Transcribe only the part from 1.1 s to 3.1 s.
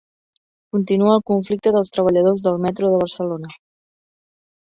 el conflicte dels treballadors del metro de